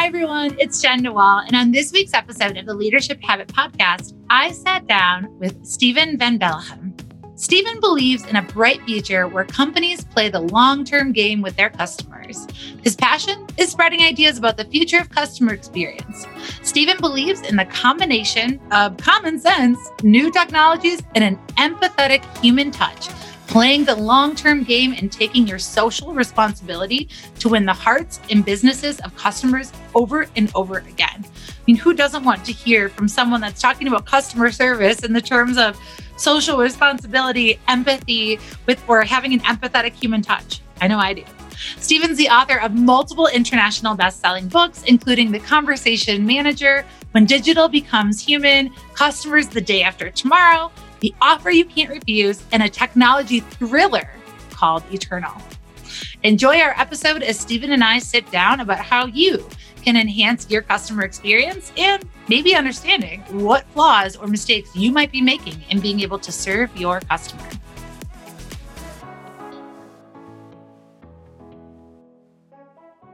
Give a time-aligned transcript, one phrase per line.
[0.00, 0.56] Hi, everyone.
[0.58, 1.46] It's Jenn DeWall.
[1.46, 6.16] And on this week's episode of the Leadership Habit Podcast, I sat down with Steven
[6.16, 6.98] Van Belleghem.
[7.38, 11.68] Steven believes in a bright future where companies play the long term game with their
[11.68, 12.46] customers.
[12.82, 16.26] His passion is spreading ideas about the future of customer experience.
[16.62, 23.10] Steven believes in the combination of common sense, new technologies, and an empathetic human touch
[23.50, 27.08] playing the long term game and taking your social responsibility
[27.40, 31.24] to win the hearts and businesses of customers over and over again.
[31.24, 35.12] I mean, who doesn't want to hear from someone that's talking about customer service in
[35.12, 35.76] the terms of
[36.16, 40.60] social responsibility, empathy, with or having an empathetic human touch?
[40.80, 41.24] I know I do.
[41.80, 48.24] Steven's the author of multiple international best-selling books, including The Conversation Manager, When Digital Becomes
[48.24, 54.10] Human, Customers the Day After Tomorrow, the offer you can't refuse, and a technology thriller
[54.52, 55.32] called Eternal.
[56.22, 59.48] Enjoy our episode as Steven and I sit down about how you
[59.82, 65.22] can enhance your customer experience and maybe understanding what flaws or mistakes you might be
[65.22, 67.48] making in being able to serve your customer.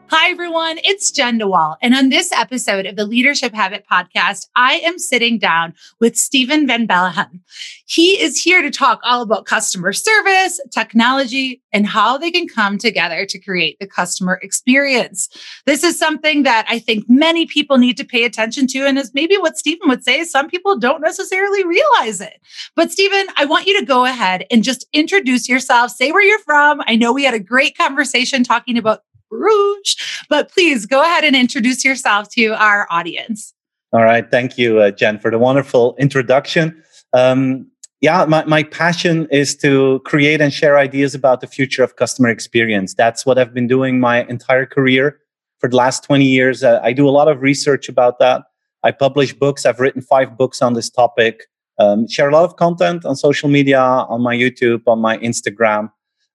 [0.09, 0.79] Hi, everyone.
[0.85, 1.79] It's Jenn DeWall.
[1.83, 6.65] And on this episode of the Leadership Habit podcast, I am sitting down with Steven
[6.65, 7.41] Van Belleghem.
[7.87, 12.79] He is here to talk all about customer service, technology, and how they can come
[12.79, 15.29] together to create the customer experience.
[15.67, 18.87] This is something that I think many people need to pay attention to.
[18.87, 22.41] And as maybe what Steven would say, some people don't necessarily realize it.
[22.77, 26.39] But Steven, I want you to go ahead and just introduce yourself, say where you're
[26.39, 26.81] from.
[26.87, 29.97] I know we had a great conversation talking about Bruges.
[30.29, 33.55] But please go ahead and introduce yourself to our audience.
[33.93, 34.29] All right.
[34.31, 36.83] Thank you, uh, Jenn, for the wonderful introduction.
[37.13, 41.97] Um, yeah, my, my passion is to create and share ideas about the future of
[41.97, 42.95] customer experience.
[42.95, 45.19] That's what I've been doing my entire career
[45.59, 46.63] for the last 20 years.
[46.63, 48.42] Uh, I do a lot of research about that.
[48.83, 49.65] I publish books.
[49.65, 51.45] I've written five books on this topic.
[51.79, 55.91] Um, share a lot of content on social media, on my YouTube, on my Instagram.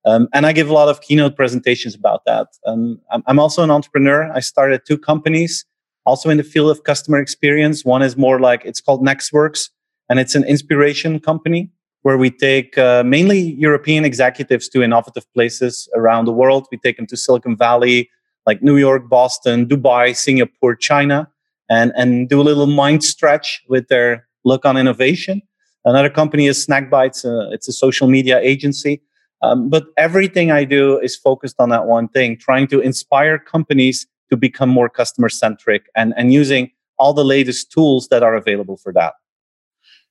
[0.05, 2.47] Um, and I give a lot of keynote presentations about that.
[2.65, 4.31] Um, I'm, also an entrepreneur.
[4.33, 5.65] I started two companies
[6.05, 7.85] also in the field of customer experience.
[7.85, 9.69] One is more like it's called Nexxworks,
[10.09, 11.69] and it's an inspiration company
[12.01, 16.67] where we take uh, mainly European executives to innovative places around the world.
[16.71, 18.09] We take them to Silicon Valley,
[18.47, 21.29] like New York, Boston, Dubai, Singapore, China,
[21.69, 25.43] and, and do a little mind stretch with their look on innovation.
[25.85, 27.23] Another company is Snackbytes.
[27.23, 29.01] Uh, it's a social media agency
[29.41, 34.07] um, but everything I do is focused on that one thing, trying to inspire companies
[34.29, 38.77] to become more customer centric and, and using all the latest tools that are available
[38.77, 39.13] for that.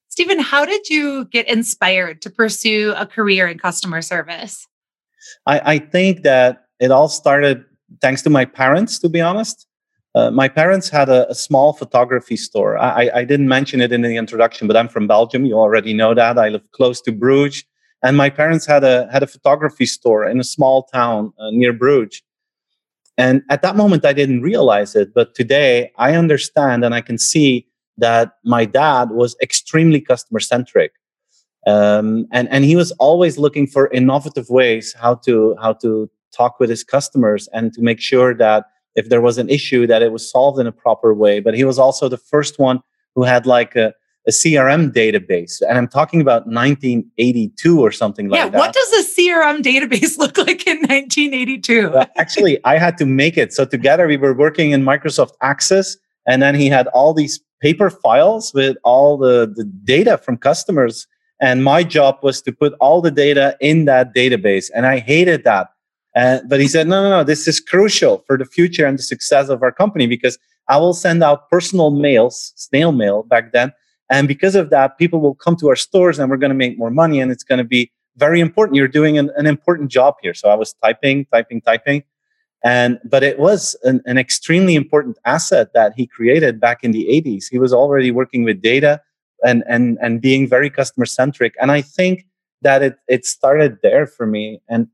[0.09, 4.67] Steven, how did you get inspired to pursue a career in customer service?
[5.47, 7.65] I, I think that it all started
[8.01, 9.67] thanks to my parents, to be honest.
[10.15, 12.77] Uh, my parents had a, a, small photography store.
[12.77, 15.45] I, I, didn't mention it in the introduction, but I'm from Belgium.
[15.45, 16.37] You already know that.
[16.37, 17.65] I live close to Bruges.
[18.03, 21.73] And my parents had a had a photography store in a small town uh, near
[21.73, 22.23] Bruges.
[23.19, 25.13] And at that moment, I didn't realize it.
[25.15, 27.67] But today, I understand and I can see
[27.99, 30.93] that my dad was extremely customer centric.
[31.67, 36.59] Um, and, and he was always looking for innovative ways how to, how to talk
[36.59, 40.13] with his customers and to make sure that if there was an issue that it
[40.13, 41.41] was solved in a proper way.
[41.41, 42.81] But he was also the first one
[43.15, 43.93] who had like a,
[44.29, 48.53] a CRM database, and I'm talking about 1982 or something like that.
[48.53, 51.91] Yeah, what does a CRM database look like in 1982?
[51.91, 53.53] well, actually, I had to make it.
[53.53, 57.91] So together we were working in Microsoft Access, and then he had all these paper
[57.91, 61.07] files with all the, the data from customers.
[61.43, 65.45] And my job was to put all the data in that database, and I hated
[65.45, 65.69] that.
[66.17, 69.03] Uh, but he said, no, no, no, this is crucial for the future and the
[69.03, 70.39] success of our company because
[70.69, 73.73] I will send out personal mails, snail mail back then,
[74.11, 76.77] and because of that, people will come to our stores and we're going to make
[76.77, 78.75] more money and it's going to be very important.
[78.75, 80.35] You're doing an, an, important job here.
[80.35, 82.03] So I was typing, typing, typing.
[82.65, 87.07] And but it was an, an extremely important asset that he created back in the
[87.07, 87.45] 80s.
[87.51, 89.01] He was already working with data
[89.47, 91.55] and and and being very customer centric.
[91.61, 92.27] And I think
[92.61, 94.61] that it it started there for me.
[94.69, 94.89] And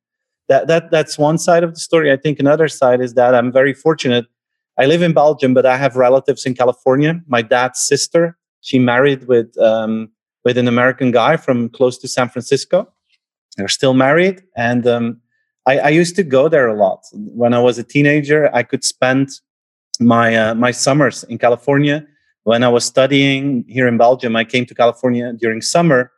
[0.49, 2.13] that that that's one side of the story.
[2.13, 4.27] I think another side is that I'm very fortunate.
[4.79, 7.21] I live in Belgium, but I have relatives in California.
[7.27, 10.11] My dad's sister she married with um,
[10.45, 12.93] with an American guy from close to San Francisco.
[13.57, 15.21] They're still married, and um,
[15.67, 17.05] I, I, used to go there a lot.
[17.13, 19.29] When I was a teenager, I could spend
[19.99, 22.07] my uh, my summers in California.
[22.45, 26.13] When I was studying here in Belgium, I came to California during summer,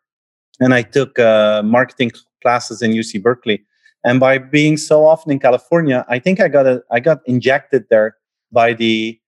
[0.60, 2.12] and I took uh, marketing
[2.42, 3.64] classes in UC Berkeley.
[4.04, 7.86] And by being so often in California, I think I got a, I got injected
[7.90, 8.16] there
[8.52, 9.18] by the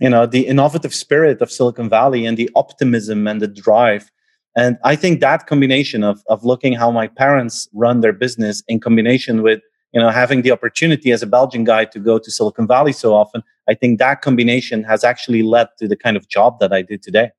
[0.00, 4.10] you know the innovative spirit of silicon valley and the optimism and the drive.
[4.56, 8.80] And i think that combination of of looking how my parents run their business in
[8.80, 9.60] combination with
[9.92, 13.14] you know having the opportunity as a belgian guy to go to silicon valley so
[13.14, 16.82] often i think that combination has actually led to the kind of job that i
[16.82, 17.30] did today.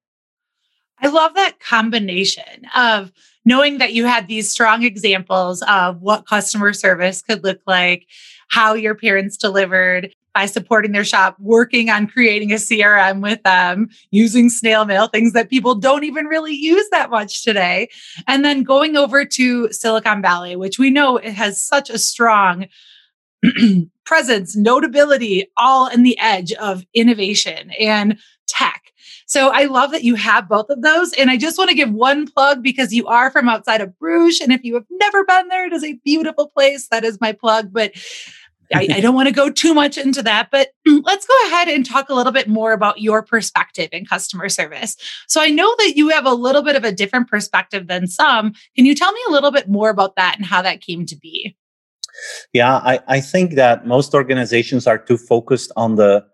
[1.00, 3.12] I love that combination of
[3.46, 8.08] knowing that you had these strong examples of what customer service could look like
[8.50, 13.90] how your parents delivered by supporting their shop, working on creating a CRM with them,
[14.12, 17.90] using snail mail, things that people don't even really use that much today.
[18.28, 22.68] And then going over to Silicon Valley, which we know it has such a strong
[24.06, 28.94] presence, notability, all in the edge of innovation and tech.
[29.28, 31.12] So I love that you have both of those.
[31.14, 34.40] And I just want to give one plug because you are from outside of Bruges.
[34.40, 36.88] And if you have never been there, it is a beautiful place.
[36.88, 37.74] That is my plug.
[37.74, 37.92] But
[38.74, 41.86] I, I, don't want to go too much into that, but let's go ahead and
[41.86, 44.96] talk a little bit more about your perspective in customer service.
[45.28, 48.54] So I know that you have a little bit of a different perspective than some.
[48.76, 51.16] Can you tell me a little bit more about that and how that came to
[51.16, 51.56] be?
[52.54, 56.26] Yeah, I, I think that most organizations are too focused on the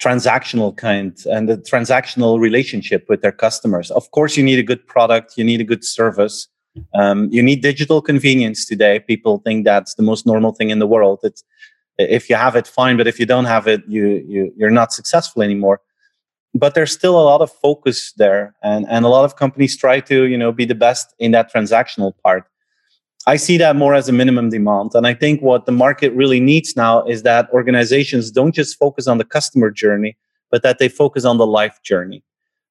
[0.00, 3.90] transactional kind and the transactional relationship with their customers.
[3.90, 6.48] Of course, you need a good product, you need a good service.
[6.94, 9.00] Um, you need digital convenience today.
[9.00, 11.20] People think that's the most normal thing in the world.
[11.22, 11.44] It's
[11.98, 14.92] if you have it, fine, but if you don't have it, you, you you're not
[14.92, 15.80] successful anymore.
[16.54, 20.00] But there's still a lot of focus there, and and a lot of companies try
[20.00, 22.44] to you know be the best in that transactional part.
[23.26, 26.40] I see that more as a minimum demand, and I think what the market really
[26.40, 30.16] needs now is that organizations don't just focus on the customer journey,
[30.50, 32.22] but that they focus on the life journey,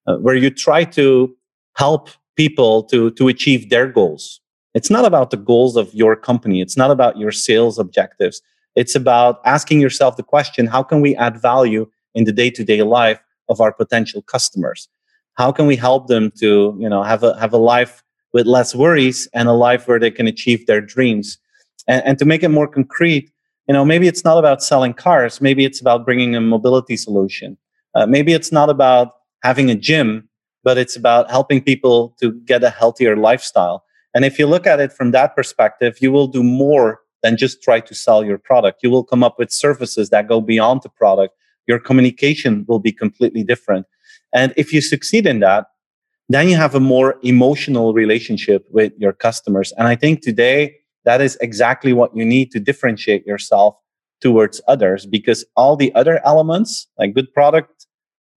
[0.08, 1.36] uh, where you try to
[1.76, 4.40] help people to to achieve their goals.
[4.74, 6.62] It's not about the goals of your company.
[6.62, 8.42] It's not about your sales objectives
[8.78, 12.64] it's about asking yourself the question how can we add value in the day to
[12.64, 13.20] day life
[13.50, 14.88] of our potential customers?
[15.34, 18.04] How can we help them to you know, have, a, have a life
[18.34, 21.40] with less worries and a life where they can achieve their dreams?
[21.88, 23.32] And, and to make it more concrete,
[23.68, 25.42] you know, maybe it's not about selling cars.
[25.42, 27.58] Maybe it's about bringing a mobility solution.
[27.96, 30.27] Uh, maybe it's not about having a gym,
[30.68, 33.86] but it's about helping people to get a healthier lifestyle.
[34.14, 37.64] And if you look at it from that perspective, you will do more than just
[37.64, 38.84] try to sell your product.
[38.84, 41.34] You will come up with services that go beyond the product.
[41.68, 43.86] Your communication will be completely different.
[44.34, 45.68] And if you succeed in that,
[46.28, 49.72] then you have a more emotional relationship with your customers.
[49.78, 50.76] And I think today
[51.06, 53.78] that is exactly what you need to differentiate yourself
[54.20, 57.88] towards others because all the other elements like good product,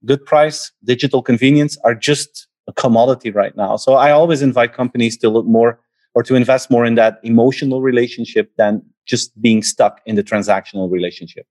[0.04, 3.76] good price, digital convenience are just a commodity right now.
[3.76, 5.80] So I always invite companies to look more
[6.14, 10.90] or to invest more in that emotional relationship than just being stuck in the transactional
[10.90, 11.46] relationship.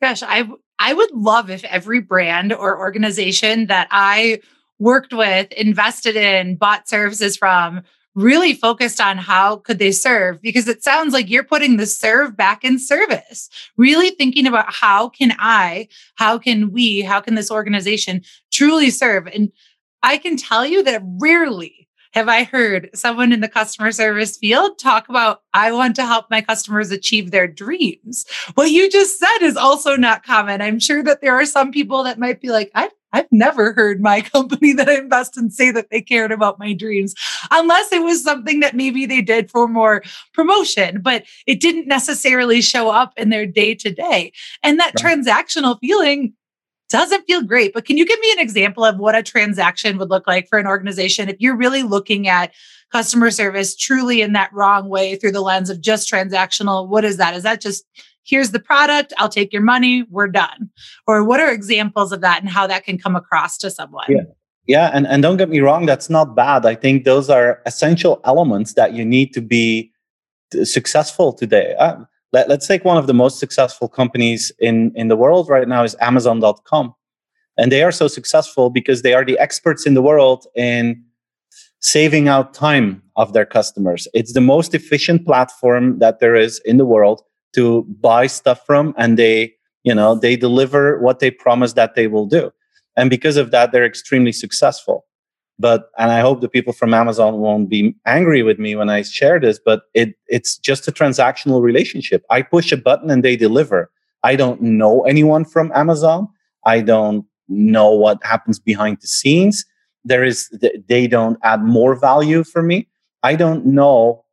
[0.00, 0.48] Gosh, I
[0.78, 4.40] I would love if every brand or organization that I
[4.78, 7.82] worked with, invested in, bought services from
[8.18, 12.36] really focused on how could they serve because it sounds like you're putting the serve
[12.36, 15.86] back in service really thinking about how can i
[16.16, 18.20] how can we how can this organization
[18.52, 19.52] truly serve and
[20.02, 24.78] i can tell you that rarely have I heard someone in the customer service field
[24.78, 28.24] talk about, I want to help my customers achieve their dreams.
[28.54, 30.62] What you just said is also not common.
[30.62, 34.00] I'm sure that there are some people that might be like, I've I've never heard
[34.00, 37.14] my company that I invest in say that they cared about my dreams,
[37.50, 40.02] unless it was something that maybe they did for more
[40.34, 44.32] promotion, but it didn't necessarily show up in their day to day.
[44.62, 45.18] And that right.
[45.18, 46.34] transactional feeling
[46.88, 47.74] doesn't feel great.
[47.74, 50.58] But can you give me an example of what a transaction would look like for
[50.58, 52.52] an organization if you're really looking at
[52.90, 56.88] customer service truly in that wrong way through the lens of just transactional?
[56.88, 57.34] What is that?
[57.34, 57.84] Is that just
[58.28, 60.70] here's the product, I'll take your money, we're done?
[61.06, 64.06] Or what are examples of that and how that can come across to someone?
[64.08, 64.22] Yeah.
[64.66, 66.66] Yeah, and, and don't get me wrong, that's not bad.
[66.66, 69.90] I think those are essential elements that you need to be
[70.62, 71.74] successful today.
[71.78, 71.96] Uh,
[72.34, 75.84] let, us take one of the most successful companies in, in the world right now
[75.84, 76.94] is Amazon.com.
[77.56, 81.02] And they are so successful because they are the experts in the world in
[81.80, 84.06] saving out time of their customers.
[84.12, 87.22] It's the most efficient platform that there is in the world
[87.54, 92.06] to buy stuff from and they, you know, they deliver what they promise that they
[92.06, 92.50] will do.
[92.96, 95.04] And because of that, they're extremely successful.
[95.60, 99.02] But and i hope the people from amazon won't be angry with me when i
[99.02, 102.24] share this but it it's just a transactional relationship.
[102.30, 103.90] I push a button and they deliver.
[104.22, 106.28] I don't know anyone from amazon.
[106.64, 109.64] I don't know what happens behind the scenes.
[110.04, 110.48] There is
[110.88, 112.88] they don't add more value for me.
[113.22, 114.24] I don't know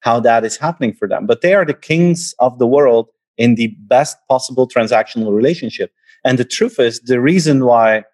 [0.00, 3.54] how that is happening for them but they are the kings of the world in
[3.54, 5.92] the best possible transactional relationship
[6.24, 8.04] And the truth is, the reason why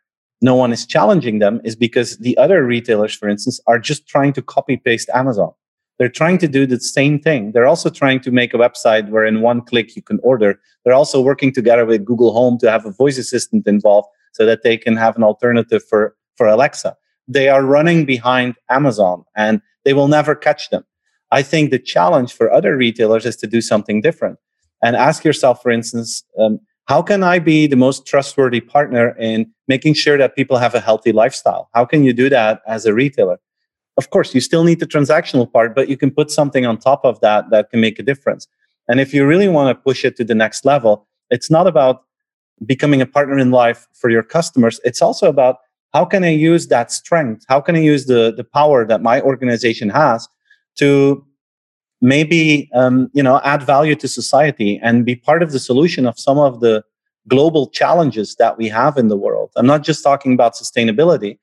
[0.41, 4.33] no one is challenging them is because the other retailers, for instance, are just trying
[4.35, 5.53] to copy paste Amazon.
[5.99, 7.53] They're trying to do the same thing.
[7.53, 10.61] They're also trying to make a website where in one click you can order.
[10.85, 14.63] They're also working together with Google Home to have a voice assistant involved so that
[14.63, 16.95] they can have an alternative for, for Alexa.
[17.27, 20.85] They are running behind Amazon and they will never catch them.
[21.31, 24.39] I think the challenge for other retailers is to do something different
[24.83, 29.51] and ask yourself, for instance, um, how can I be the most trustworthy partner in
[29.67, 31.69] making sure that people have a healthy lifestyle?
[31.75, 33.41] How can you do that as a retailer?
[33.97, 37.05] Of course, you still need the transactional part, but you can put something on top
[37.05, 38.47] of that that can make a difference.
[38.89, 42.05] And if you really want to push it to the next level, it's not about
[42.65, 44.79] becoming a partner in life for your customers.
[44.85, 45.57] It's also about
[45.93, 47.45] how can I use that strength?
[47.49, 50.29] How can I use the, the power that my organization has
[50.77, 51.25] to
[52.01, 56.19] maybe um, you know add value to society and be part of the solution of
[56.19, 56.83] some of the
[57.29, 59.51] global challenges that we have in the world.
[59.57, 61.39] I'm not just talking about sustainability.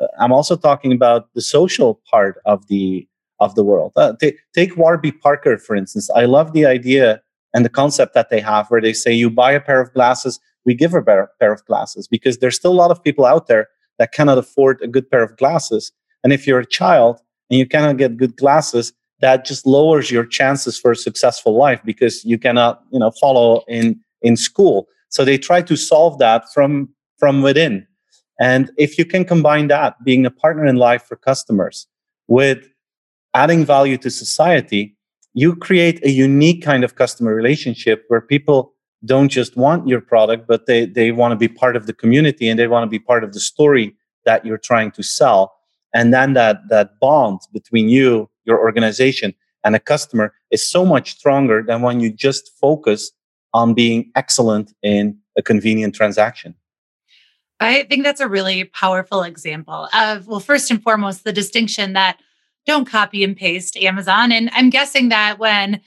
[0.00, 3.06] Uh, i'm also talking about the social part of the
[3.40, 3.92] of the world.
[3.96, 6.08] Uh, t- take warby parker for instance.
[6.10, 7.20] I love the idea
[7.54, 10.40] and the concept that they have where they say you buy a pair of glasses
[10.64, 13.46] we give a pair, pair of glasses because there's still a lot of people out
[13.46, 15.92] there that cannot afford a good pair of glasses.
[16.24, 17.20] And if you're a child
[17.52, 21.80] and you cannot get good glasses that just lowers your chances for a successful life
[21.84, 24.88] because you cannot you know follow in in school.
[25.10, 27.86] So they try to solve that from from within.
[28.40, 31.86] And if you can combine that being a partner in life for customers
[32.26, 32.66] with
[33.34, 34.96] adding value to society
[35.34, 40.46] you create a unique kind of customer relationship where people don't just want your product
[40.46, 42.98] but they they want to be part of the community and they want to be
[42.98, 45.54] part of the story that you're trying to sell
[45.94, 49.34] and then that that bond between you your organization
[49.64, 53.12] and a customer is so much stronger than when you just focus
[53.54, 56.54] on being excellent in a convenient transaction.
[57.60, 62.18] I think that's a really powerful example of, well, first and foremost, the distinction that
[62.66, 64.32] don't copy and paste Amazon.
[64.32, 65.80] And I'm guessing that when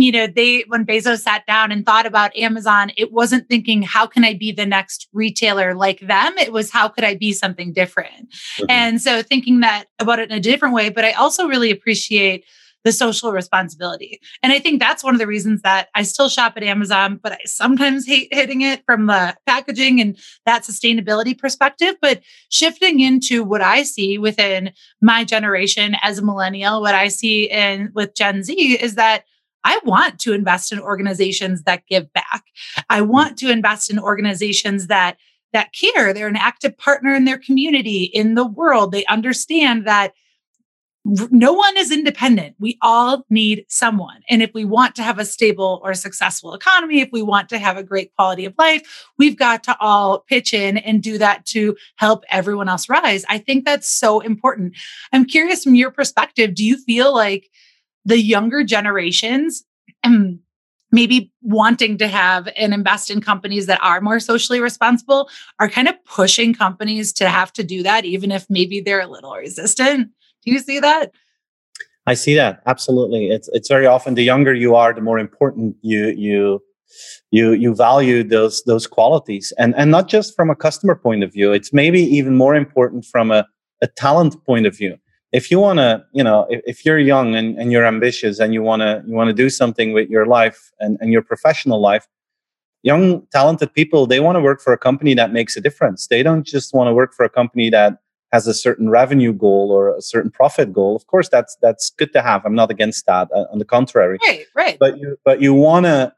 [0.00, 4.06] you know they when bezos sat down and thought about amazon it wasn't thinking how
[4.06, 6.36] can i be the next retailer like them?
[6.38, 8.30] It was how could i be something different?
[8.30, 8.64] Mm-hmm.
[8.68, 12.44] and so thinking that about it in a different way but i also really appreciate
[12.86, 14.20] the social responsibility.
[14.44, 17.32] And i think that's one of the reasons that i still shop at amazon but
[17.32, 21.96] i sometimes hate hitting it from the packaging and that sustainability perspective.
[22.00, 24.72] But shifting into what i see within
[25.02, 29.24] my generation as a millennial what i see in with gen z is that
[29.66, 32.44] I want to invest in organizations that give back.
[32.88, 35.18] I want to invest in organizations that
[35.52, 36.12] that care.
[36.12, 38.92] They're an active partner in their community, in the world.
[38.92, 40.12] They understand that
[41.04, 42.56] no one is independent.
[42.58, 44.22] We all need someone.
[44.28, 47.58] And if we want to have a stable or successful economy, if we want to
[47.58, 51.46] have a great quality of life, we've got to all pitch in and do that
[51.46, 53.24] to help everyone else rise.
[53.28, 54.74] I think that's so important.
[55.12, 57.50] I'm curious from your perspective, do you feel like
[58.06, 59.64] the younger generations
[60.04, 60.38] um,
[60.92, 65.88] maybe wanting to have and invest in companies that are more socially responsible are kind
[65.88, 70.08] of pushing companies to have to do that even if maybe they're a little resistant.
[70.44, 71.10] Do you see that?
[72.06, 72.62] I see that.
[72.66, 73.30] Absolutely.
[73.30, 76.62] It's it's very often the younger you are the more important you you
[77.32, 79.52] you you value those those qualities.
[79.58, 83.04] And and not just from a customer point of view it's maybe even more important
[83.04, 83.44] from a,
[83.82, 84.96] a talent point of view
[85.32, 88.54] if you want to you know if, if, you're young and, and you're ambitious and
[88.54, 91.80] you want to you want to do something with your life and, and your professional
[91.80, 92.06] life
[92.86, 96.06] young talented people they want to work for a company that makes a difference.
[96.06, 97.98] They don't just want to work for a company that
[98.32, 100.94] has a certain revenue goal or a certain profit goal.
[100.94, 102.46] Of course that's that's good to have.
[102.46, 103.28] I'm not against that.
[103.34, 104.18] Uh, on the contrary.
[104.22, 104.78] Right right.
[104.78, 106.14] But you but you want to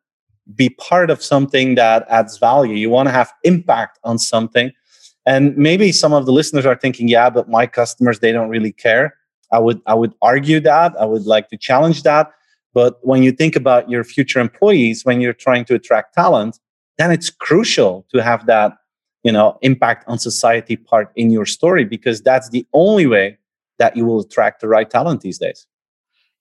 [0.54, 2.74] be part of something that adds value.
[2.74, 4.72] You want to have impact on something
[5.28, 8.72] and maybe some of the listeners are thinking, yeah, but my customers, they don't really
[8.72, 9.14] care.
[9.52, 10.96] I would I would argue that.
[10.98, 12.32] I would like to challenge that.
[12.72, 16.58] But when you think about your future employees, when you're trying to attract talent,
[16.96, 18.72] then it's crucial to have that,
[19.22, 23.36] you know, impact on society part in your story because that's the only way
[23.78, 25.66] that you will attract the right talent these days.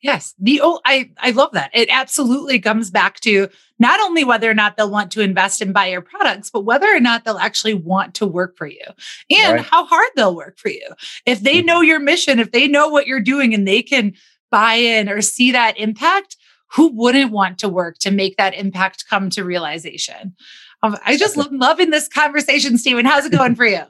[0.01, 0.35] Yes.
[0.39, 1.71] The oh, I I love that.
[1.73, 3.49] It absolutely comes back to
[3.79, 6.87] not only whether or not they'll want to invest and buy your products, but whether
[6.87, 8.83] or not they'll actually want to work for you
[9.29, 9.65] and right.
[9.65, 10.87] how hard they'll work for you.
[11.25, 11.65] If they mm-hmm.
[11.65, 14.13] know your mission, if they know what you're doing and they can
[14.51, 16.37] buy in or see that impact,
[16.73, 20.35] who wouldn't want to work to make that impact come to realization?
[20.83, 23.05] Um, I just love loving this conversation, Steven.
[23.05, 23.81] How's it going for you?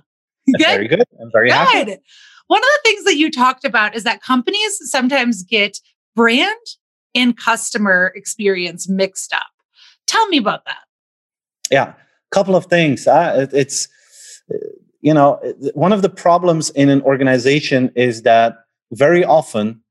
[0.58, 0.66] Good?
[0.66, 1.04] Very good.
[1.22, 1.56] I'm very good.
[1.56, 1.98] happy.
[2.48, 5.80] One of the things that you talked about is that companies sometimes get
[6.18, 6.66] brand
[7.16, 9.48] and customer experience mixed up.
[10.08, 10.84] Tell me about that.
[11.72, 11.90] Yeah.
[11.90, 11.96] a
[12.32, 13.08] couple of things.
[13.08, 13.88] Uh, it, it's
[15.02, 15.40] you know
[15.74, 18.56] one of the problems in an organization is that
[18.92, 19.82] very often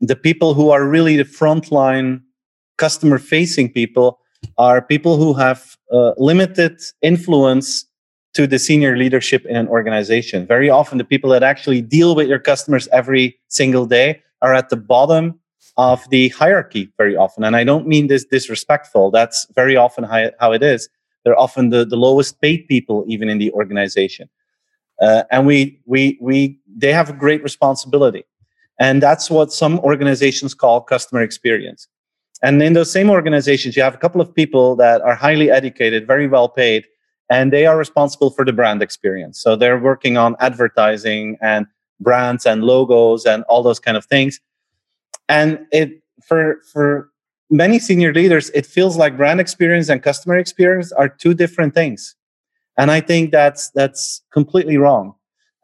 [0.00, 2.20] the people who are really the frontline
[2.76, 4.18] customer facing people
[4.58, 7.86] are people who have uh, limited influence
[8.32, 10.46] to the senior leadership in an organization.
[10.46, 14.68] Very often, the people that actually deal with your customers every single day are at
[14.68, 15.40] the bottom
[15.76, 17.44] of the hierarchy very often.
[17.44, 19.10] And I don't mean this disrespectful.
[19.10, 20.88] That's very often how, it is.
[21.24, 24.28] They're often the, the lowest paid people, even in the organization.
[25.00, 28.24] Uh, and we, we, we, they have a great responsibility.
[28.78, 31.88] And that's what some organizations call customer experience.
[32.42, 36.06] And in those same organizations, you have a couple of people that are highly educated,
[36.06, 36.86] very well paid,
[37.30, 39.40] and they are responsible for the brand experience.
[39.40, 41.66] So they're working on advertising and
[42.00, 44.40] brands and logos and all those kind of things.
[45.30, 47.10] And it for for
[47.50, 52.16] many senior leaders, it feels like brand experience and customer experience are two different things.
[52.76, 55.14] And I think that's that's completely wrong.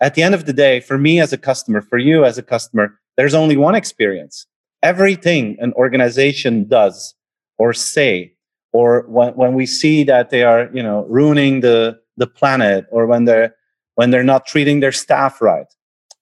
[0.01, 2.43] At the end of the day, for me as a customer, for you as a
[2.43, 4.47] customer, there's only one experience.
[4.83, 7.15] Everything an organization does
[7.59, 8.35] or say,
[8.73, 13.07] or when, when we see that they are, you know, ruining the, the planet, or
[13.07, 13.55] when they're
[13.97, 15.67] when they're not treating their staff right,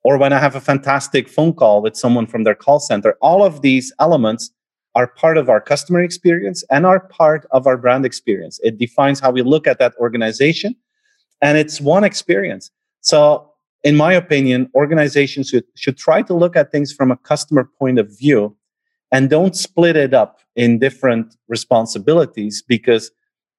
[0.04, 3.42] or when I have a fantastic phone call with someone from their call center, all
[3.42, 4.50] of these elements
[4.94, 8.60] are part of our customer experience and are part of our brand experience.
[8.62, 10.76] It defines how we look at that organization,
[11.42, 12.70] and it's one experience.
[13.00, 13.50] So
[13.82, 17.98] in my opinion, organizations should, should try to look at things from a customer point
[17.98, 18.56] of view
[19.12, 23.10] and don't split it up in different responsibilities because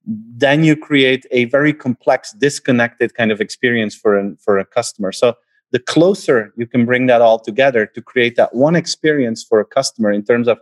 [0.06, 5.12] then you create a very complex, disconnected kind of experience for, an, for a customer.
[5.12, 5.36] So
[5.76, 9.66] the closer you can bring that all together to create that one experience for a
[9.66, 10.58] customer in terms of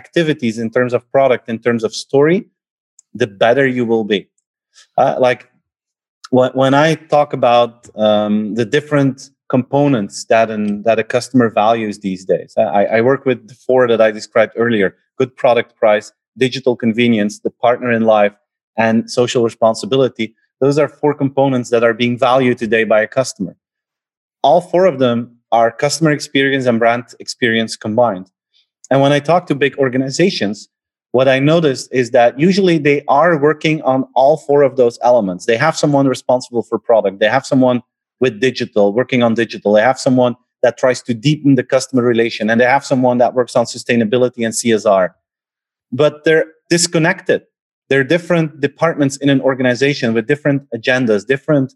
[0.00, 2.38] activities, in terms of product, in terms of story,
[3.12, 4.26] the better you will be.
[4.96, 5.50] Uh, like
[6.30, 7.74] when I talk about
[8.06, 13.26] um, the different components that an, that a customer values these days, I, I, work
[13.26, 18.04] with the four that I described earlier: good product price, digital convenience, the partner in
[18.18, 18.34] life,
[18.78, 20.34] and social responsibility.
[20.62, 23.54] Those are four components that are being valued today by a customer.
[24.44, 28.30] All four of them are customer experience and brand experience combined.
[28.90, 30.68] And when I talk to big organizations,
[31.12, 35.46] what I noticed is that usually they are working on all four of those elements.
[35.46, 37.20] They have someone responsible for product.
[37.20, 37.82] They have someone
[38.20, 39.72] with digital, working on digital.
[39.72, 43.32] They have someone that tries to deepen the customer relation, and they have someone that
[43.32, 45.10] works on sustainability and CSR.
[45.90, 47.44] But they're disconnected.
[47.88, 51.72] They're different departments in an organization with different agendas, different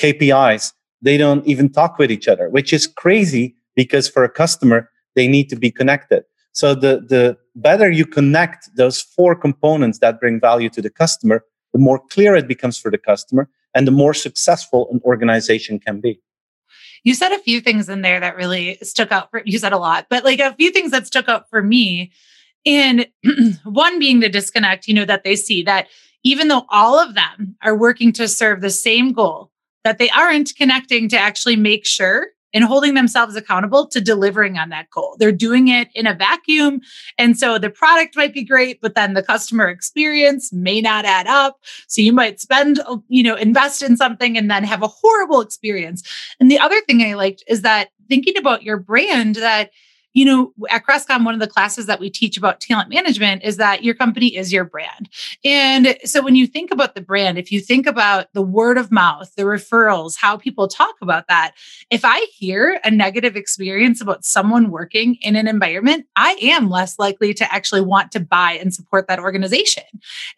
[0.00, 0.72] KPIs.
[1.04, 5.28] They don't even talk with each other, which is crazy because for a customer, they
[5.28, 6.24] need to be connected.
[6.52, 11.44] So the, the better you connect those four components that bring value to the customer,
[11.74, 16.00] the more clear it becomes for the customer and the more successful an organization can
[16.00, 16.20] be.
[17.02, 19.78] You said a few things in there that really stuck out for you said a
[19.78, 22.12] lot, but like a few things that stuck out for me.
[22.64, 23.06] And
[23.64, 25.88] one being the disconnect, you know, that they see that
[26.22, 29.50] even though all of them are working to serve the same goal,
[29.84, 34.68] that they aren't connecting to actually make sure and holding themselves accountable to delivering on
[34.68, 35.16] that goal.
[35.18, 36.80] They're doing it in a vacuum.
[37.18, 41.26] And so the product might be great, but then the customer experience may not add
[41.26, 41.58] up.
[41.88, 46.08] So you might spend, you know, invest in something and then have a horrible experience.
[46.38, 49.70] And the other thing I liked is that thinking about your brand that
[50.14, 53.56] you know, at Crestcom, one of the classes that we teach about talent management is
[53.56, 55.08] that your company is your brand.
[55.44, 58.92] And so when you think about the brand, if you think about the word of
[58.92, 61.54] mouth, the referrals, how people talk about that,
[61.90, 66.96] if I hear a negative experience about someone working in an environment, I am less
[66.98, 69.84] likely to actually want to buy and support that organization.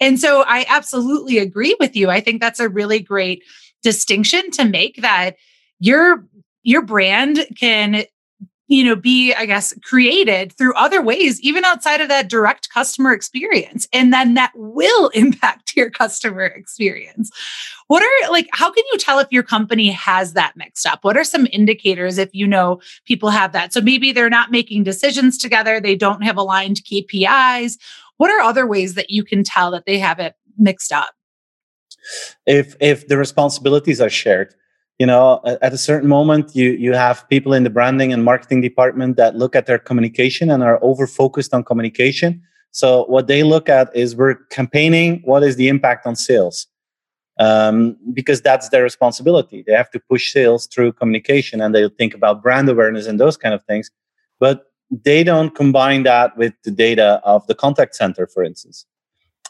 [0.00, 2.08] And so I absolutely agree with you.
[2.08, 3.44] I think that's a really great
[3.82, 5.36] distinction to make that
[5.78, 6.26] your
[6.62, 8.04] your brand can
[8.68, 13.12] you know be i guess created through other ways even outside of that direct customer
[13.12, 13.88] experience.
[13.92, 17.30] And then that will impact your customer experience.
[17.86, 21.04] What are like how can you tell if your company has that mixed up?
[21.04, 23.72] What are some indicators if you know people have that?
[23.72, 27.78] So maybe they're not making decisions together they don't have aligned kpis
[28.18, 31.10] what are other ways that you can tell that they have it mixed up?
[32.46, 34.54] If if the responsibilities are shared
[34.98, 38.60] you know at a certain moment you you have people in the branding and marketing
[38.60, 42.42] department that look at their communication and are over focused on communication.
[42.70, 46.66] So what they look at is we're campaigning what is the impact on sales
[47.38, 49.64] um, because that's their responsibility.
[49.66, 53.36] They have to push sales through communication and they think about brand awareness and those
[53.36, 53.90] kind of things
[54.38, 54.66] but
[55.04, 58.86] they don't combine that with the data of the contact center for instance.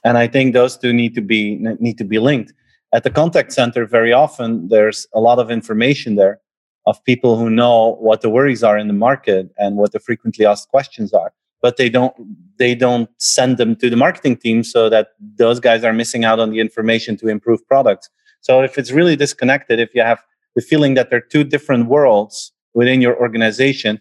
[0.05, 2.53] And i think those two need to be need to be linked
[2.94, 6.40] At the contact center, very often there's a lot of information there
[6.87, 10.46] of people who know what the worries are in the market and what the frequently
[10.46, 12.14] asked questions are but they don't
[12.59, 16.38] they don't send them to the marketing team so that those guys are missing out
[16.38, 18.09] on the information to improve products.
[18.40, 20.22] So if it's really disconnected if you have
[20.55, 24.01] the feeling that there are two different worlds within your organization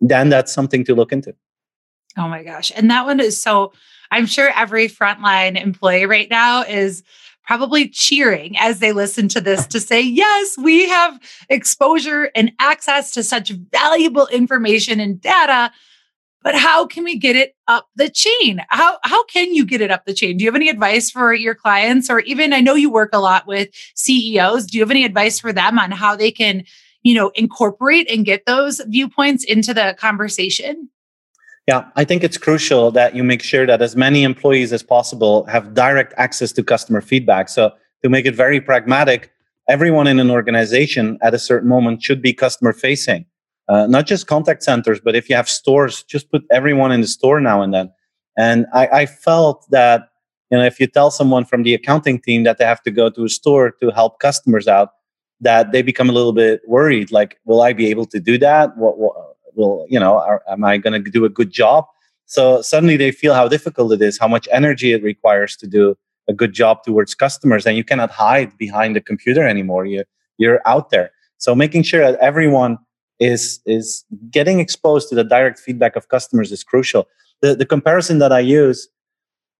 [0.00, 1.34] then that's something to look into.
[2.18, 2.70] Oh my gosh.
[2.76, 3.72] And that one is so
[4.10, 7.02] i'm sure every frontline employee right now is
[7.46, 13.12] probably cheering as they listen to this to say, yes, we have exposure and access
[13.12, 15.72] to such valuable information and data.
[16.42, 18.62] But how can we get it up the chain?
[18.68, 20.36] How, how can you get it up the chain?
[20.36, 22.10] Do you have any advice for your clients?
[22.10, 24.66] Or even, I know you work a lot with CEOs.
[24.66, 26.64] Do you have any advice for them on how they can,
[27.02, 30.90] you know, incorporate and get those viewpoints into the conversation?
[31.66, 35.46] Yeah, I think it's crucial that you make sure that as many employees as possible
[35.46, 37.48] have direct access to customer feedback.
[37.48, 37.72] So,
[38.02, 39.32] to make it very pragmatic,
[39.66, 43.24] everyone in an organization at a certain moment should be customer facing.
[43.66, 47.06] Uh, not just contact centers, but if you have stores, just put everyone in the
[47.06, 47.90] store now and then.
[48.36, 50.10] And I, I felt that
[50.50, 53.08] you know if you tell someone from the accounting team that they have to go
[53.08, 54.90] to a store to help customers out,
[55.40, 57.10] that they become a little bit worried.
[57.10, 58.76] Like, will I be able to do that?
[58.76, 59.16] What, what
[59.56, 61.86] will you know are, am i going to do a good job?
[62.26, 65.96] So suddenly they feel how difficult it is how much energy it requires to do
[66.28, 69.84] a good job towards customers and you cannot hide behind the computer anymore.
[69.86, 70.04] You
[70.38, 71.10] you're out there.
[71.38, 72.78] So making sure that everyone
[73.20, 77.06] is is getting exposed to the direct feedback of customers is crucial.
[77.42, 78.88] The, the comparison that i use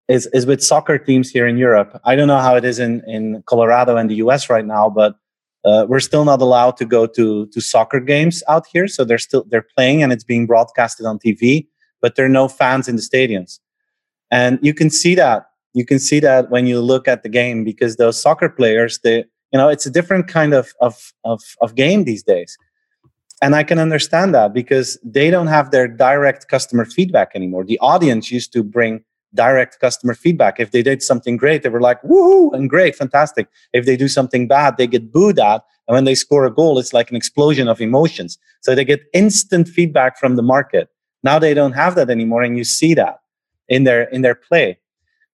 [0.08, 2.00] is, is with soccer teams here in europe.
[2.04, 5.16] I don't know how it is in, in colorado and the us right now but
[5.64, 9.18] uh, we're still not allowed to go to to soccer games out here, so they're
[9.18, 11.66] still they're playing and it's being broadcasted on TV,
[12.00, 13.60] but there are no fans in the stadiums,
[14.30, 17.64] and you can see that you can see that when you look at the game
[17.64, 21.74] because those soccer players, they you know it's a different kind of of of, of
[21.74, 22.56] game these days,
[23.40, 27.64] and I can understand that because they don't have their direct customer feedback anymore.
[27.64, 29.02] The audience used to bring
[29.34, 30.60] direct customer feedback.
[30.60, 33.48] If they did something great, they were like, woohoo, and great, fantastic.
[33.72, 35.62] If they do something bad, they get booed at.
[35.86, 38.38] And when they score a goal, it's like an explosion of emotions.
[38.62, 40.88] So they get instant feedback from the market.
[41.22, 42.42] Now they don't have that anymore.
[42.42, 43.20] And you see that
[43.68, 44.78] in their, in their play.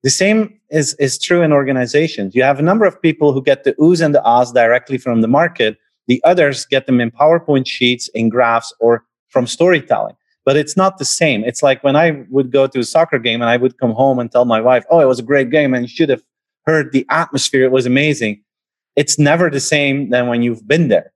[0.02, 2.34] The same is, is true in organizations.
[2.34, 5.20] You have a number of people who get the oohs and the ahs directly from
[5.20, 5.78] the market.
[6.08, 10.98] The others get them in PowerPoint sheets, in graphs, or from storytelling but it's not
[10.98, 11.44] the same.
[11.44, 14.18] It's like when I would go to a soccer game and I would come home
[14.18, 16.22] and tell my wife, "Oh, it was a great game," and you should have
[16.66, 18.42] heard the atmosphere; it was amazing.
[18.96, 21.12] It's never the same than when you've been there.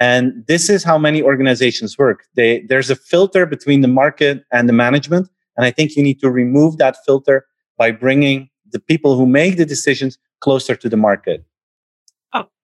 [0.00, 2.24] And this is how many organizations work.
[2.34, 6.20] They, there's a filter between the market and the management, and I think you need
[6.20, 7.46] to remove that filter
[7.78, 11.44] by bringing the people who make the decisions closer to the market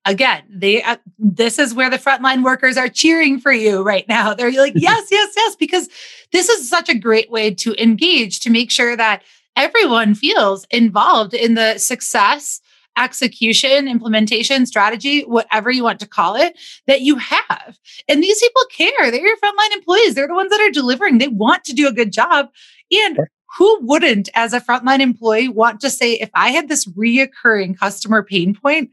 [0.05, 4.35] again, they uh, this is where the frontline workers are cheering for you right now.
[4.41, 5.89] They're like, yes, yes, yes, because
[6.33, 9.23] this is such a great way to engage to make sure that
[9.57, 12.61] everyone feels involved in the success
[12.99, 17.79] execution, implementation, strategy, whatever you want to call it, that you have.
[18.09, 19.11] And these people care.
[19.11, 20.15] They're your frontline employees.
[20.15, 21.19] They're the ones that are delivering.
[21.19, 22.49] They want to do a good job.
[22.91, 23.21] And
[23.57, 28.23] who wouldn't, as a frontline employee, want to say, if I had this reoccurring customer
[28.23, 28.91] pain point,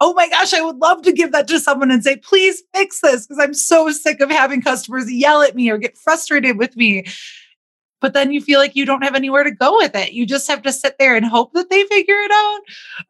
[0.00, 3.00] oh my gosh, I would love to give that to someone and say, please fix
[3.00, 6.76] this because I'm so sick of having customers yell at me or get frustrated with
[6.76, 7.06] me
[8.00, 10.12] but then you feel like you don't have anywhere to go with it.
[10.12, 12.60] You just have to sit there and hope that they figure it out.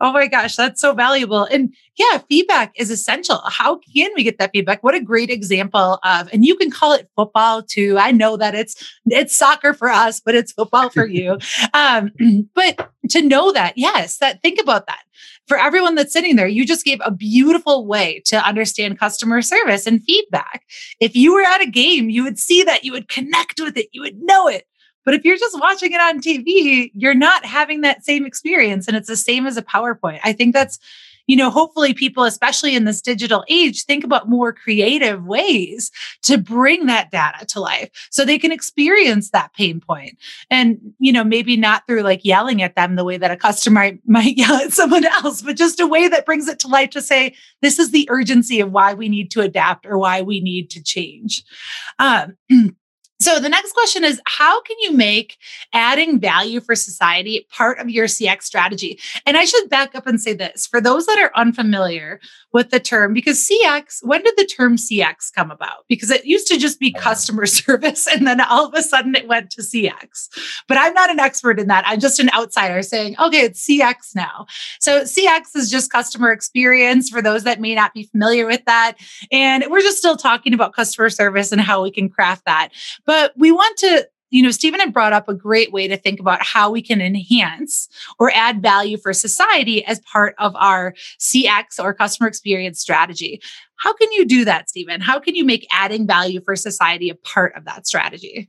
[0.01, 1.45] Oh my gosh, that's so valuable.
[1.45, 3.41] And yeah, feedback is essential.
[3.47, 4.83] How can we get that feedback?
[4.83, 7.97] What a great example of, and you can call it football too.
[7.99, 11.39] I know that it's it's soccer for us, but it's football for you.
[11.75, 12.11] um,
[12.55, 15.03] but to know that, yes, that think about that.
[15.47, 19.87] For everyone that's sitting there, you just gave a beautiful way to understand customer service
[19.87, 20.65] and feedback.
[21.01, 23.89] If you were at a game, you would see that, you would connect with it,
[23.93, 24.67] you would know it.
[25.11, 28.87] But if you're just watching it on TV, you're not having that same experience.
[28.87, 30.21] And it's the same as a PowerPoint.
[30.23, 30.79] I think that's,
[31.27, 35.91] you know, hopefully people, especially in this digital age, think about more creative ways
[36.23, 40.17] to bring that data to life so they can experience that pain point.
[40.49, 43.91] And, you know, maybe not through like yelling at them the way that a customer
[44.07, 47.03] might yell at someone else, but just a way that brings it to life to
[47.03, 50.71] say, this is the urgency of why we need to adapt or why we need
[50.71, 51.43] to change.
[51.99, 52.37] Um,
[53.21, 55.37] So the next question is how can you make
[55.75, 58.99] adding value for society part of your CX strategy?
[59.27, 62.19] And I should back up and say this for those that are unfamiliar
[62.55, 65.85] with the term, because CX, when did the term CX come about?
[65.87, 69.15] Because it used to just be oh, customer service and then all of a sudden
[69.15, 70.29] it went to CX.
[70.67, 71.85] But I'm not an expert in that.
[71.87, 74.47] I'm just an outsider saying, okay, it's CX now.
[74.81, 78.95] So CX is just customer experience for those that may not be familiar with that.
[79.31, 82.71] And we're just still talking about customer service and how we can craft that.
[83.11, 86.21] But we want to you know, Steven had brought up a great way to think
[86.21, 87.89] about how we can enhance
[88.21, 93.43] or add value for society as part of our CX or customer experience strategy.
[93.81, 95.01] How can you do that, Steven?
[95.01, 98.49] How can you make adding value for society a part of that strategy?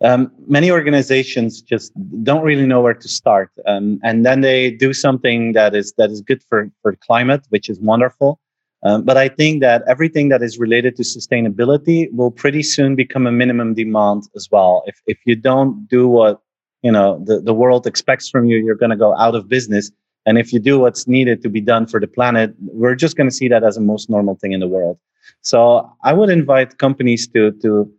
[0.00, 1.92] Um, many organizations just
[2.24, 6.10] don't really know where to start, um, and then they do something that is that
[6.10, 8.40] is good for for climate, which is wonderful.
[8.86, 13.26] Um, but I think that everything that is related to sustainability will pretty soon become
[13.26, 14.84] a minimum demand as well.
[14.86, 16.40] If if you don't do what
[16.82, 19.90] you know the, the world expects from you, you're going to go out of business.
[20.26, 23.28] And if you do what's needed to be done for the planet, we're just going
[23.28, 24.98] to see that as the most normal thing in the world.
[25.40, 27.90] So I would invite companies to to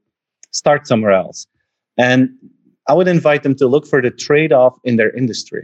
[0.52, 1.47] start somewhere else,
[1.97, 2.30] and
[2.88, 5.63] I would invite them to look for the trade-off in their industry.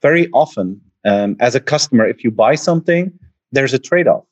[0.00, 3.10] Very often, um, as a customer, if you buy something,
[3.50, 4.29] there's a trade-off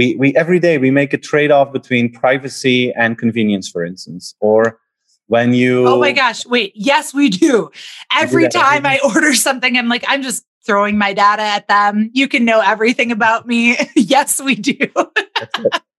[0.00, 4.78] we, we every day we make a trade-off between privacy and convenience for instance or
[5.26, 7.70] when you oh my gosh wait yes we do.
[8.10, 12.10] Every time i order something i'm like i'm just throwing my data at them.
[12.12, 13.76] You can know everything about me.
[13.96, 14.78] Yes we do.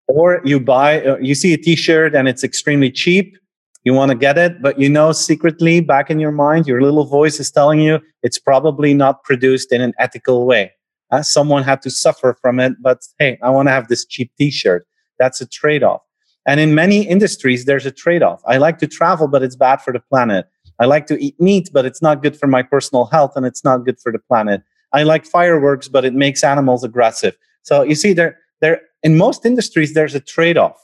[0.08, 3.38] Or you buy uh, you see a t-shirt and it's extremely cheap.
[3.84, 7.06] You want to get it but you know secretly back in your mind your little
[7.06, 10.72] voice is telling you it's probably not produced in an ethical way
[11.12, 14.32] uh, someone had to suffer from it, but hey, I want to have this cheap
[14.38, 14.88] t-shirt.
[15.20, 16.02] That's a trade-off.
[16.48, 18.42] And in many industries, there's a trade-off.
[18.48, 20.48] I like to travel, but it's bad for the planet.
[20.80, 23.64] I like to eat meat, but it's not good for my personal health and it's
[23.64, 24.64] not good for the planet.
[24.94, 27.38] I like fireworks, but it makes animals aggressive.
[27.62, 30.78] So you see, there, there in most industries, there's a trade-off.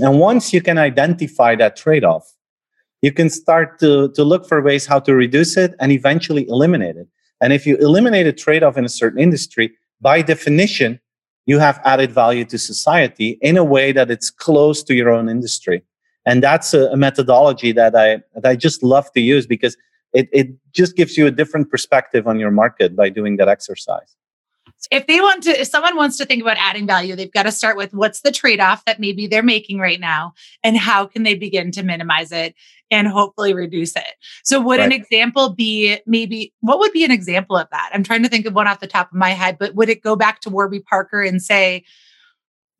[0.00, 2.30] And once you can identify that trade-off,
[3.00, 6.96] you can start to, to look for ways how to reduce it and eventually eliminate
[6.96, 7.08] it.
[7.40, 11.00] And if you eliminate a trade off in a certain industry, by definition,
[11.46, 15.28] you have added value to society in a way that it's close to your own
[15.28, 15.82] industry.
[16.24, 19.76] And that's a, a methodology that I, that I just love to use because
[20.12, 24.16] it, it just gives you a different perspective on your market by doing that exercise
[24.90, 27.52] if they want to if someone wants to think about adding value they've got to
[27.52, 31.34] start with what's the trade-off that maybe they're making right now and how can they
[31.34, 32.54] begin to minimize it
[32.90, 34.86] and hopefully reduce it so would right.
[34.86, 38.46] an example be maybe what would be an example of that i'm trying to think
[38.46, 40.80] of one off the top of my head but would it go back to warby
[40.80, 41.84] parker and say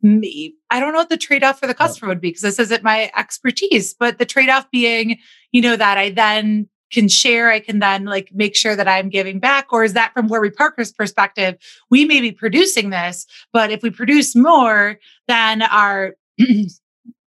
[0.03, 2.83] me i don't know what the trade-off for the customer would be because this isn't
[2.83, 5.19] my expertise but the trade-off being
[5.53, 9.09] you know that i then can share, I can then like make sure that I'm
[9.09, 9.73] giving back?
[9.73, 11.57] Or is that from Warby Parker's perspective?
[11.91, 16.15] We may be producing this, but if we produce more, then our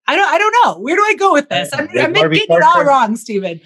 [0.07, 0.79] I don't I don't know.
[0.81, 1.71] Where do I go with this?
[1.73, 3.61] I'm, I'm getting it all wrong, Steven.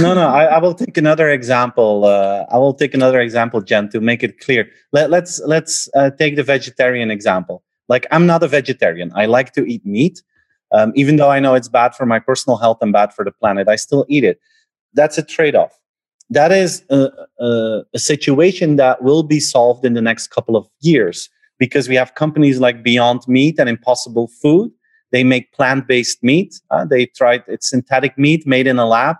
[0.00, 2.04] no, no, I, I, will take another example.
[2.04, 4.68] Uh, I will take another example, Jenn, to make it clear.
[4.92, 7.62] Let, let's let's uh, take the vegetarian example.
[7.88, 9.12] Like I'm not a vegetarian.
[9.14, 10.22] I like to eat meat.
[10.72, 13.30] Um, even though I know it's bad for my personal health and bad for the
[13.30, 14.40] planet, I still eat it
[14.94, 15.78] that's a trade-off
[16.30, 20.66] that is a, a, a, situation that will be solved in the next couple of
[20.80, 21.28] years
[21.58, 24.72] because we have companies like beyond meat and impossible food
[25.12, 26.60] they make plant-based meat.
[26.70, 29.16] Uh, they tried it's synthetic meat made in a lab.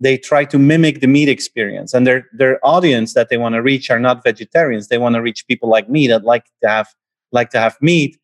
[0.00, 3.62] They try to mimic the meat experience and their their audience that they want to
[3.62, 4.88] reach are not vegetarians.
[4.88, 6.88] They want to reach people like me that like to have
[7.32, 8.18] like to have meat.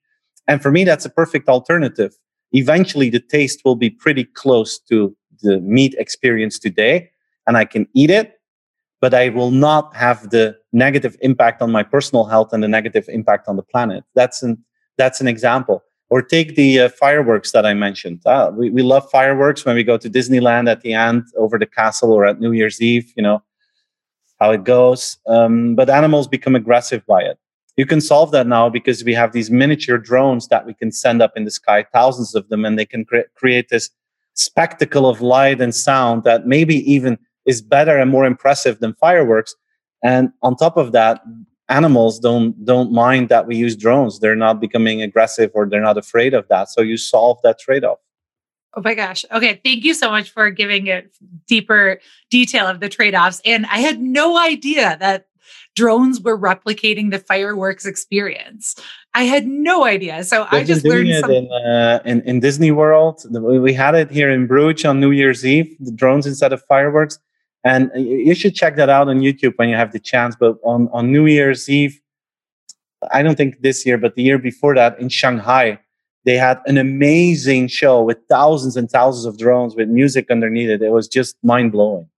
[0.46, 2.14] And for me that's a perfect alternative.
[2.52, 7.10] Eventually the taste will be pretty close to the meat experience today
[7.46, 8.40] and I can eat it,
[9.00, 13.08] but I will not have the negative impact on my personal health and the negative
[13.08, 14.04] impact on the planet.
[14.14, 14.64] That's an,
[14.96, 15.82] that's an example.
[16.10, 18.20] Or take the uh, fireworks that I mentioned.
[18.26, 21.66] Uh, we, we love fireworks when we go to Disneyland at the end over the
[21.66, 23.42] castle or at New Year's Eve, you know,
[24.38, 25.16] how it goes.
[25.26, 27.38] Um, but animals become aggressive by it.
[27.76, 31.20] You can solve that now because we have these miniature drones that we can send
[31.20, 33.90] up in the sky, thousands of them, and they can cre- create this
[34.34, 39.54] spectacle of light and sound that maybe even is better and more impressive than fireworks.
[40.02, 41.22] And on top of that,
[41.68, 44.20] animals don't don't mind that we use drones.
[44.20, 46.68] They're not becoming aggressive or they're not afraid of that.
[46.68, 47.98] So you solve that trade-off.
[48.76, 49.24] Oh my gosh.
[49.30, 49.60] Okay.
[49.64, 51.04] Thank you so much for giving a
[51.46, 52.00] deeper
[52.30, 53.40] detail of the trade offs.
[53.44, 55.26] And I had no idea that
[55.76, 58.74] drones were replicating the fireworks experience.
[59.14, 60.24] I had no idea.
[60.24, 63.24] So They've I just learned it in, uh, in, in Disney World.
[63.30, 67.18] We had it here in Bruges on New Year's Eve, the drones instead of fireworks.
[67.64, 70.36] And you should check that out on YouTube when you have the chance.
[70.38, 72.00] But on, on New Year's Eve,
[73.12, 75.78] I don't think this year, but the year before that in Shanghai,
[76.24, 80.82] they had an amazing show with thousands and thousands of drones with music underneath it.
[80.82, 82.08] It was just mind blowing.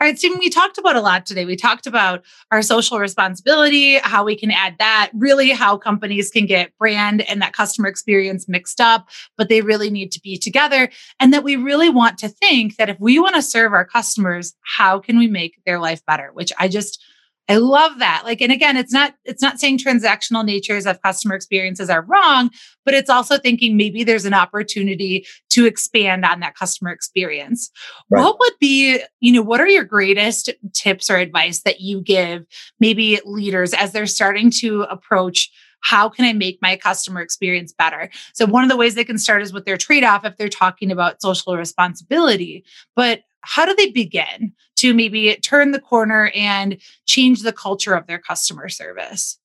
[0.00, 1.44] All right, Steven, we talked about a lot today.
[1.44, 6.46] We talked about our social responsibility, how we can add that, really how companies can
[6.46, 10.88] get brand and that customer experience mixed up, but they really need to be together.
[11.20, 14.54] And that we really want to think that if we want to serve our customers,
[14.62, 16.30] how can we make their life better?
[16.32, 17.02] Which I just,
[17.48, 18.22] I love that.
[18.24, 22.50] Like, and again, it's not, it's not saying transactional natures of customer experiences are wrong,
[22.84, 27.70] but it's also thinking maybe there's an opportunity to expand on that customer experience.
[28.10, 28.22] Right.
[28.22, 32.44] What would be, you know, what are your greatest tips or advice that you give
[32.80, 35.50] maybe leaders as they're starting to approach
[35.86, 38.10] how can I make my customer experience better?
[38.34, 40.48] So, one of the ways they can start is with their trade off if they're
[40.48, 42.64] talking about social responsibility.
[42.96, 48.08] But how do they begin to maybe turn the corner and change the culture of
[48.08, 49.38] their customer service?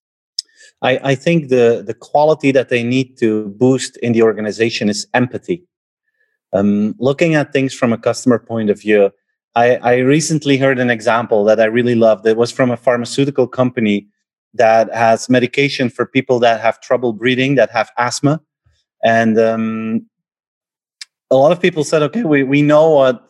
[0.81, 5.05] I, I think the, the quality that they need to boost in the organization is
[5.13, 5.63] empathy.
[6.53, 9.11] Um, looking at things from a customer point of view,
[9.53, 12.25] I, I recently heard an example that I really loved.
[12.25, 14.07] It was from a pharmaceutical company
[14.53, 18.41] that has medication for people that have trouble breathing, that have asthma.
[19.03, 20.05] And um,
[21.29, 23.27] a lot of people said, okay, we, we know what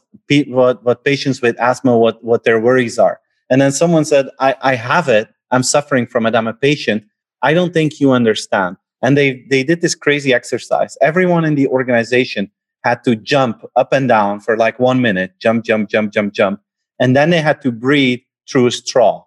[0.48, 3.20] what what patients with asthma what what their worries are.
[3.50, 5.30] And then someone said i i have it.
[5.52, 6.36] I'm suffering from it.
[6.36, 7.04] I'm a patient.
[7.42, 8.78] I don't think you understand.
[9.02, 10.98] And they they did this crazy exercise.
[11.02, 12.52] Everyone in the organization
[12.84, 16.60] had to jump up and down for like one minute jump jump jump jump jump.
[17.00, 19.24] And then they had to breathe through a straw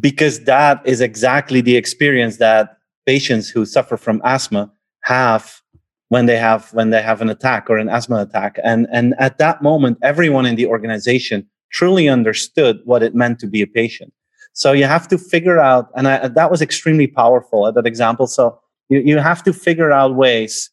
[0.00, 4.70] because that is exactly the experience that patients who suffer from asthma
[5.04, 5.62] have
[6.08, 8.58] when they have when they have an attack or an asthma attack.
[8.62, 13.46] And and at that moment everyone in the organization truly understood what it meant to
[13.46, 14.12] be a patient.
[14.52, 18.26] So you have to figure out and I, that was extremely powerful at that example.
[18.26, 20.70] So you, you have to figure out ways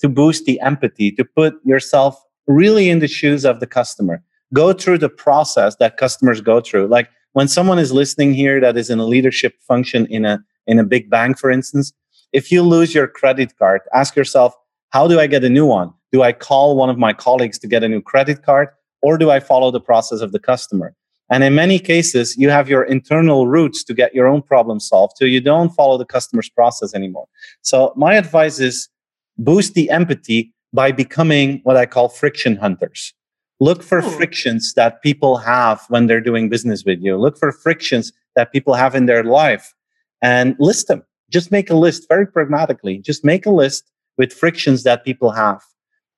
[0.00, 4.22] to boost the empathy to put yourself really in the shoes of the customer.
[4.52, 6.88] Go through the process that customers go through.
[6.88, 10.78] Like when someone is listening here that is in a leadership function in a in
[10.78, 11.92] a big bank for instance
[12.32, 14.54] if you lose your credit card ask yourself
[14.94, 15.92] how do I get a new one?
[16.12, 18.68] Do I call one of my colleagues to get a new credit card
[19.02, 20.94] or do I follow the process of the customer?
[21.30, 25.14] And in many cases, you have your internal routes to get your own problem solved.
[25.16, 27.26] So you don't follow the customer's process anymore.
[27.62, 28.88] So my advice is
[29.36, 33.12] boost the empathy by becoming what I call friction hunters.
[33.60, 34.10] Look for Ooh.
[34.10, 37.16] frictions that people have when they're doing business with you.
[37.16, 39.74] Look for frictions that people have in their life
[40.22, 41.02] and list them.
[41.30, 42.98] Just make a list very pragmatically.
[42.98, 45.62] Just make a list with frictions that people have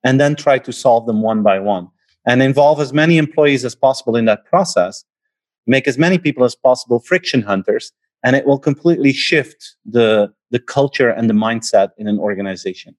[0.05, 1.89] and then try to solve them one by one
[2.27, 5.05] and involve as many employees as possible in that process
[5.67, 7.93] make as many people as possible friction hunters
[8.25, 12.95] and it will completely shift the the culture and the mindset in an organization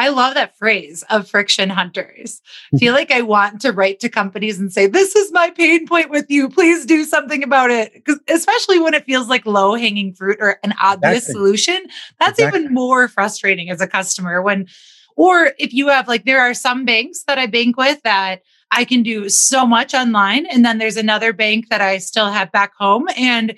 [0.00, 2.40] I love that phrase of friction hunters.
[2.72, 2.96] I feel hmm.
[2.96, 6.24] like I want to write to companies and say, This is my pain point with
[6.30, 6.48] you.
[6.48, 7.92] Please do something about it.
[7.92, 11.34] Because especially when it feels like low hanging fruit or an obvious exactly.
[11.34, 11.86] solution,
[12.18, 12.60] that's exactly.
[12.60, 14.40] even more frustrating as a customer.
[14.40, 14.68] When,
[15.16, 18.86] or if you have like, there are some banks that I bank with that I
[18.86, 20.46] can do so much online.
[20.46, 23.06] And then there's another bank that I still have back home.
[23.18, 23.54] And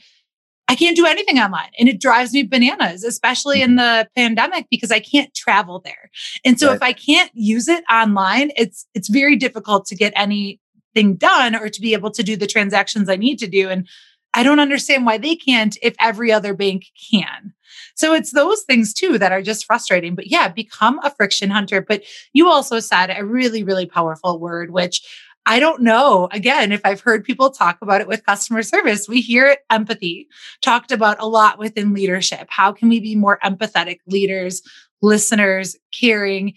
[0.72, 1.68] I can't do anything online.
[1.78, 3.76] And it drives me bananas, especially in mm-hmm.
[3.76, 6.10] the pandemic, because I can't travel there.
[6.46, 6.76] And so right.
[6.76, 11.68] if I can't use it online, it's it's very difficult to get anything done or
[11.68, 13.68] to be able to do the transactions I need to do.
[13.68, 13.86] And
[14.32, 17.52] I don't understand why they can't if every other bank can.
[17.94, 20.14] So it's those things too that are just frustrating.
[20.14, 21.82] But yeah, become a friction hunter.
[21.82, 25.02] But you also said a really, really powerful word, which
[25.44, 26.28] I don't know.
[26.30, 30.28] Again, if I've heard people talk about it with customer service, we hear empathy
[30.60, 32.46] talked about a lot within leadership.
[32.48, 34.62] How can we be more empathetic leaders,
[35.00, 36.54] listeners, caring?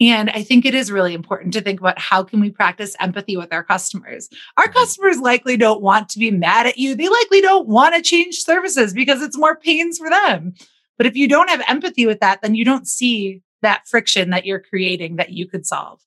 [0.00, 3.36] And I think it is really important to think about how can we practice empathy
[3.36, 4.28] with our customers.
[4.56, 4.72] Our mm-hmm.
[4.72, 6.94] customers likely don't want to be mad at you.
[6.94, 10.54] They likely don't want to change services because it's more pains for them.
[10.96, 14.46] But if you don't have empathy with that, then you don't see that friction that
[14.46, 16.00] you're creating that you could solve.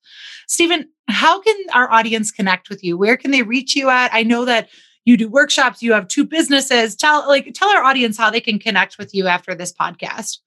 [0.48, 2.98] Steven, how can our audience connect with you?
[2.98, 4.14] Where can they reach you at?
[4.14, 4.70] I know that
[5.06, 6.96] you do workshops, you have two businesses.
[6.96, 10.40] Tell like tell our audience how they can connect with you after this podcast.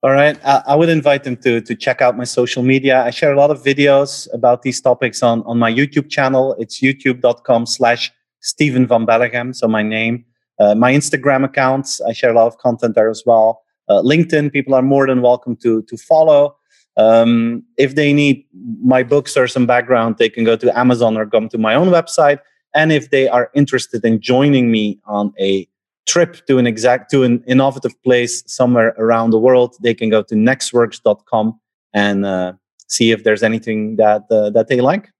[0.00, 0.38] All right.
[0.44, 3.02] I would invite them to, to check out my social media.
[3.02, 6.54] I share a lot of videos about these topics on, on my YouTube channel.
[6.60, 9.56] It's youtube.com slash Steven Van Belleghem.
[9.56, 10.24] So my name,
[10.60, 13.62] uh, my Instagram accounts, I share a lot of content there as well.
[13.88, 16.56] Uh, LinkedIn, people are more than welcome to, to follow.
[16.96, 18.44] Um, if they need
[18.82, 21.88] my books or some background, they can go to Amazon or come to my own
[21.88, 22.40] website.
[22.74, 25.68] And if they are interested in joining me on a
[26.06, 30.22] trip to an exact to an innovative place somewhere around the world, they can go
[30.22, 31.58] to nexxworks.com
[31.94, 32.52] and uh,
[32.88, 35.10] see if there's anything that uh, that they like.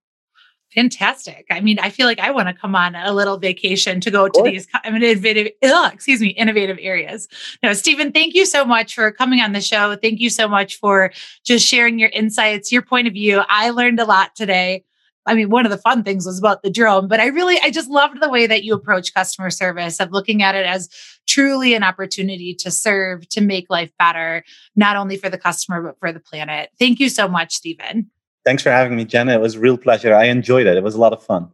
[0.75, 1.47] Fantastic.
[1.51, 4.29] I mean, I feel like I want to come on a little vacation to go
[4.29, 7.27] to these innovative, ugh, excuse me, innovative areas.
[7.62, 9.97] No, Steven, thank you so much for coming on the show.
[9.97, 11.11] Thank you so much for
[11.43, 13.43] just sharing your insights, your point of view.
[13.49, 14.85] I learned a lot today.
[15.25, 17.71] I mean, one of the fun things was about the drone, but I really, I
[17.71, 20.89] just loved the way that you approach customer service of looking at it as
[21.27, 24.45] truly an opportunity to serve, to make life better,
[24.77, 26.71] not only for the customer, but for the planet.
[26.79, 28.11] Thank you so much, Steven.
[28.49, 29.35] Thanks for having me, Jenna.
[29.35, 30.15] It was a real pleasure.
[30.15, 30.79] I enjoyed it.
[30.79, 31.51] It was a lot of fun.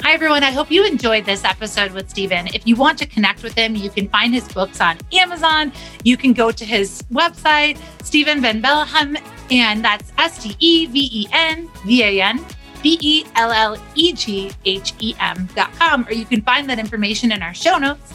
[0.00, 0.42] Hi, everyone.
[0.42, 2.46] I hope you enjoyed this episode with Steven.
[2.54, 5.70] If you want to connect with him, you can find his books on Amazon.
[6.02, 9.20] You can go to his website, Steven Van Belleghem,
[9.50, 12.42] and that's S T E V E N V A N
[12.82, 16.70] B E L L E G H E M dot com, or you can find
[16.70, 18.14] that information in our show notes,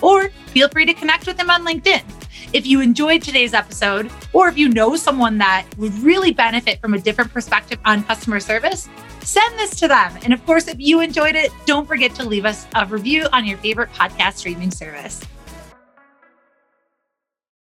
[0.00, 2.02] or feel free to connect with him on LinkedIn.
[2.52, 6.94] If you enjoyed today's episode, or if you know someone that would really benefit from
[6.94, 8.88] a different perspective on customer service,
[9.22, 10.12] send this to them.
[10.24, 13.44] And of course, if you enjoyed it, don't forget to leave us a review on
[13.44, 15.20] your favorite podcast streaming service.